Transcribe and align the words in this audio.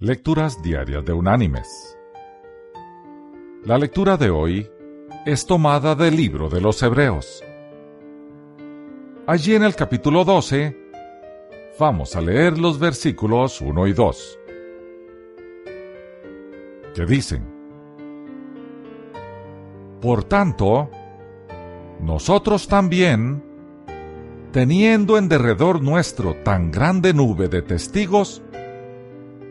Lecturas 0.00 0.62
Diarias 0.62 1.04
de 1.04 1.12
Unánimes. 1.12 1.98
La 3.64 3.76
lectura 3.76 4.16
de 4.16 4.30
hoy 4.30 4.70
es 5.26 5.44
tomada 5.44 5.96
del 5.96 6.14
libro 6.14 6.48
de 6.48 6.60
los 6.60 6.80
Hebreos. 6.84 7.42
Allí 9.26 9.56
en 9.56 9.64
el 9.64 9.74
capítulo 9.74 10.24
12 10.24 10.76
vamos 11.80 12.14
a 12.14 12.20
leer 12.20 12.58
los 12.58 12.78
versículos 12.78 13.60
1 13.60 13.86
y 13.88 13.92
2, 13.92 14.38
que 16.94 17.04
dicen, 17.04 17.42
Por 20.00 20.22
tanto, 20.22 20.90
nosotros 22.00 22.68
también, 22.68 23.42
teniendo 24.52 25.18
en 25.18 25.28
derredor 25.28 25.82
nuestro 25.82 26.36
tan 26.36 26.70
grande 26.70 27.12
nube 27.12 27.48
de 27.48 27.62
testigos, 27.62 28.44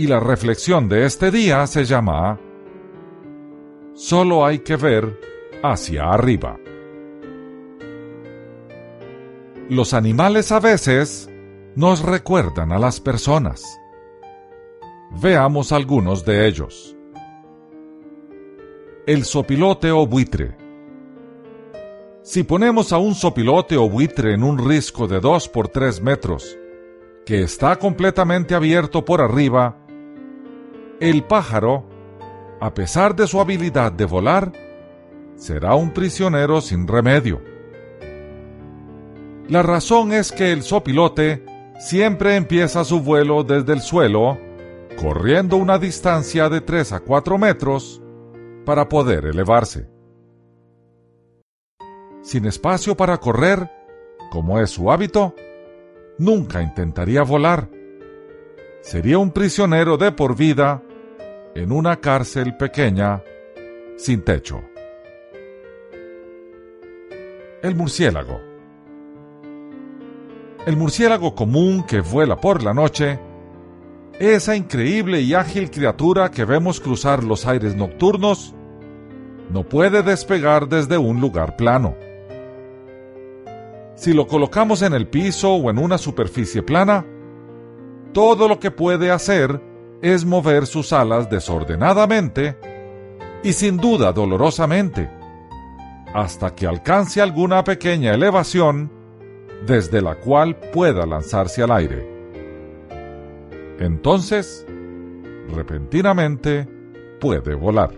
Y 0.00 0.06
la 0.06 0.18
reflexión 0.18 0.88
de 0.88 1.04
este 1.04 1.30
día 1.30 1.66
se 1.66 1.84
llama 1.84 2.40
Solo 3.92 4.46
hay 4.46 4.60
que 4.60 4.76
ver 4.76 5.20
hacia 5.62 6.04
arriba. 6.04 6.56
Los 9.68 9.92
animales 9.92 10.52
a 10.52 10.58
veces 10.58 11.28
nos 11.76 12.00
recuerdan 12.00 12.72
a 12.72 12.78
las 12.78 12.98
personas. 12.98 13.78
Veamos 15.20 15.70
algunos 15.70 16.24
de 16.24 16.48
ellos. 16.48 16.96
El 19.06 19.26
sopilote 19.26 19.90
o 19.90 20.06
buitre. 20.06 20.56
Si 22.22 22.42
ponemos 22.42 22.94
a 22.94 22.96
un 22.96 23.14
sopilote 23.14 23.76
o 23.76 23.86
buitre 23.86 24.32
en 24.32 24.44
un 24.44 24.66
risco 24.66 25.06
de 25.06 25.20
2 25.20 25.48
por 25.50 25.68
3 25.68 26.00
metros, 26.00 26.56
que 27.26 27.42
está 27.42 27.76
completamente 27.76 28.54
abierto 28.54 29.04
por 29.04 29.20
arriba, 29.20 29.79
el 31.00 31.24
pájaro, 31.24 31.84
a 32.60 32.74
pesar 32.74 33.16
de 33.16 33.26
su 33.26 33.40
habilidad 33.40 33.90
de 33.90 34.04
volar, 34.04 34.52
será 35.34 35.74
un 35.74 35.92
prisionero 35.92 36.60
sin 36.60 36.86
remedio. 36.86 37.40
La 39.48 39.62
razón 39.62 40.12
es 40.12 40.30
que 40.30 40.52
el 40.52 40.62
sopilote 40.62 41.44
siempre 41.78 42.36
empieza 42.36 42.84
su 42.84 43.00
vuelo 43.00 43.42
desde 43.42 43.72
el 43.72 43.80
suelo, 43.80 44.38
corriendo 45.00 45.56
una 45.56 45.78
distancia 45.78 46.50
de 46.50 46.60
3 46.60 46.92
a 46.92 47.00
4 47.00 47.38
metros, 47.38 48.02
para 48.66 48.88
poder 48.88 49.24
elevarse. 49.24 49.88
Sin 52.20 52.44
espacio 52.44 52.94
para 52.94 53.16
correr, 53.16 53.70
como 54.30 54.60
es 54.60 54.70
su 54.70 54.92
hábito, 54.92 55.34
nunca 56.18 56.60
intentaría 56.60 57.22
volar. 57.22 57.70
Sería 58.82 59.18
un 59.18 59.30
prisionero 59.30 59.96
de 59.96 60.12
por 60.12 60.36
vida 60.36 60.82
en 61.54 61.72
una 61.72 61.96
cárcel 61.96 62.56
pequeña 62.56 63.22
sin 63.96 64.22
techo. 64.22 64.62
El 67.62 67.74
murciélago. 67.74 68.40
El 70.64 70.76
murciélago 70.76 71.34
común 71.34 71.84
que 71.86 72.00
vuela 72.00 72.36
por 72.36 72.62
la 72.62 72.72
noche, 72.72 73.18
esa 74.18 74.54
increíble 74.54 75.20
y 75.20 75.34
ágil 75.34 75.70
criatura 75.70 76.30
que 76.30 76.44
vemos 76.44 76.80
cruzar 76.80 77.24
los 77.24 77.46
aires 77.46 77.74
nocturnos, 77.74 78.54
no 79.50 79.64
puede 79.64 80.02
despegar 80.02 80.68
desde 80.68 80.98
un 80.98 81.20
lugar 81.20 81.56
plano. 81.56 81.96
Si 83.96 84.12
lo 84.12 84.26
colocamos 84.26 84.82
en 84.82 84.94
el 84.94 85.08
piso 85.08 85.54
o 85.54 85.70
en 85.70 85.78
una 85.78 85.98
superficie 85.98 86.62
plana, 86.62 87.04
todo 88.12 88.48
lo 88.48 88.58
que 88.58 88.70
puede 88.70 89.10
hacer 89.10 89.69
es 90.02 90.24
mover 90.24 90.66
sus 90.66 90.92
alas 90.92 91.28
desordenadamente 91.28 92.56
y 93.42 93.52
sin 93.52 93.76
duda 93.76 94.12
dolorosamente, 94.12 95.10
hasta 96.14 96.54
que 96.54 96.66
alcance 96.66 97.20
alguna 97.20 97.64
pequeña 97.64 98.14
elevación 98.14 98.90
desde 99.66 100.00
la 100.00 100.16
cual 100.16 100.56
pueda 100.72 101.06
lanzarse 101.06 101.62
al 101.62 101.70
aire. 101.72 102.08
Entonces, 103.78 104.66
repentinamente, 105.54 106.68
puede 107.20 107.54
volar. 107.54 107.90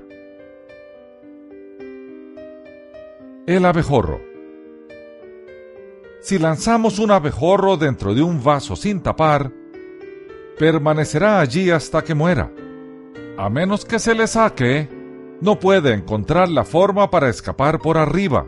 El 3.46 3.64
abejorro. 3.64 4.20
Si 6.20 6.38
lanzamos 6.38 7.00
un 7.00 7.10
abejorro 7.10 7.76
dentro 7.76 8.14
de 8.14 8.22
un 8.22 8.42
vaso 8.42 8.76
sin 8.76 9.02
tapar, 9.02 9.52
permanecerá 10.58 11.40
allí 11.40 11.70
hasta 11.70 12.02
que 12.02 12.14
muera. 12.14 12.50
A 13.38 13.48
menos 13.48 13.84
que 13.84 13.98
se 13.98 14.14
le 14.14 14.26
saque, 14.26 14.88
no 15.40 15.58
puede 15.58 15.92
encontrar 15.92 16.48
la 16.48 16.64
forma 16.64 17.10
para 17.10 17.28
escapar 17.28 17.78
por 17.78 17.98
arriba, 17.98 18.46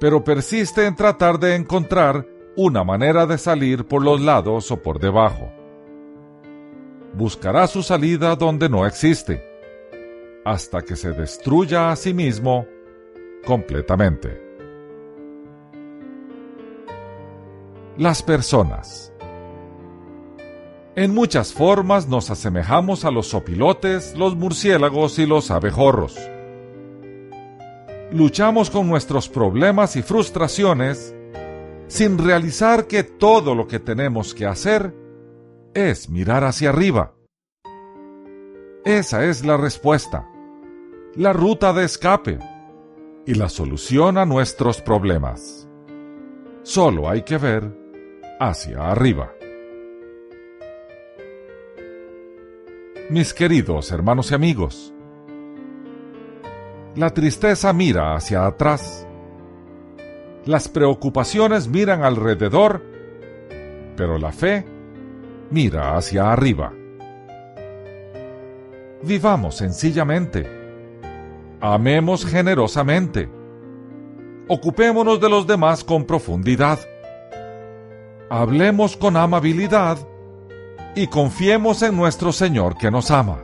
pero 0.00 0.24
persiste 0.24 0.86
en 0.86 0.96
tratar 0.96 1.38
de 1.38 1.54
encontrar 1.54 2.26
una 2.56 2.84
manera 2.84 3.26
de 3.26 3.38
salir 3.38 3.86
por 3.86 4.02
los 4.02 4.20
lados 4.20 4.70
o 4.70 4.82
por 4.82 4.98
debajo. 4.98 5.50
Buscará 7.14 7.66
su 7.66 7.82
salida 7.82 8.36
donde 8.36 8.68
no 8.68 8.86
existe, 8.86 9.44
hasta 10.44 10.82
que 10.82 10.96
se 10.96 11.12
destruya 11.12 11.90
a 11.90 11.96
sí 11.96 12.14
mismo 12.14 12.66
completamente. 13.44 14.40
Las 17.98 18.22
personas 18.22 19.11
en 20.94 21.14
muchas 21.14 21.52
formas 21.52 22.06
nos 22.06 22.30
asemejamos 22.30 23.04
a 23.04 23.10
los 23.10 23.28
sopilotes, 23.28 24.14
los 24.16 24.36
murciélagos 24.36 25.18
y 25.18 25.26
los 25.26 25.50
abejorros. 25.50 26.18
Luchamos 28.12 28.68
con 28.68 28.88
nuestros 28.88 29.28
problemas 29.28 29.96
y 29.96 30.02
frustraciones 30.02 31.14
sin 31.86 32.18
realizar 32.18 32.86
que 32.86 33.04
todo 33.04 33.54
lo 33.54 33.66
que 33.66 33.78
tenemos 33.78 34.34
que 34.34 34.46
hacer 34.46 34.94
es 35.74 36.10
mirar 36.10 36.44
hacia 36.44 36.68
arriba. 36.68 37.14
Esa 38.84 39.24
es 39.24 39.44
la 39.44 39.56
respuesta, 39.56 40.28
la 41.14 41.32
ruta 41.32 41.72
de 41.72 41.84
escape 41.84 42.38
y 43.26 43.34
la 43.34 43.48
solución 43.48 44.18
a 44.18 44.26
nuestros 44.26 44.82
problemas. 44.82 45.68
Solo 46.62 47.08
hay 47.08 47.22
que 47.22 47.38
ver 47.38 47.72
hacia 48.40 48.90
arriba. 48.90 49.32
Mis 53.12 53.34
queridos 53.34 53.92
hermanos 53.92 54.30
y 54.30 54.34
amigos. 54.34 54.94
La 56.96 57.10
tristeza 57.10 57.70
mira 57.74 58.14
hacia 58.14 58.46
atrás. 58.46 59.06
Las 60.46 60.66
preocupaciones 60.68 61.68
miran 61.68 62.04
alrededor, 62.04 62.82
pero 63.98 64.16
la 64.16 64.32
fe 64.32 64.64
mira 65.50 65.94
hacia 65.94 66.32
arriba. 66.32 66.72
Vivamos 69.02 69.56
sencillamente. 69.56 70.48
Amemos 71.60 72.24
generosamente. 72.24 73.28
Ocupémonos 74.48 75.20
de 75.20 75.28
los 75.28 75.46
demás 75.46 75.84
con 75.84 76.06
profundidad. 76.06 76.78
Hablemos 78.30 78.96
con 78.96 79.18
amabilidad 79.18 79.98
y 80.94 81.06
confiemos 81.06 81.82
en 81.82 81.96
nuestro 81.96 82.32
Señor 82.32 82.76
que 82.76 82.90
nos 82.90 83.10
ama. 83.10 83.42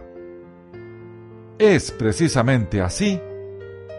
Es 1.59 1.91
precisamente 1.91 2.81
así 2.81 3.21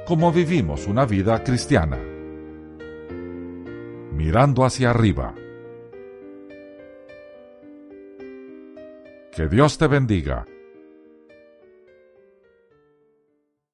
como 0.05 0.31
vivimos 0.31 0.87
una 0.87 1.05
vida 1.05 1.43
cristiana, 1.43 1.97
mirando 4.13 4.65
hacia 4.65 4.91
arriba. 4.91 5.35
Que 9.31 9.47
Dios 9.47 9.77
te 9.77 9.87
bendiga 9.87 10.45